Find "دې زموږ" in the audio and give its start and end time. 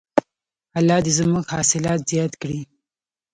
1.05-1.45